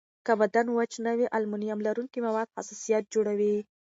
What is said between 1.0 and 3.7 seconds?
نه وي، المونیم لرونکي مواد حساسیت جوړوي.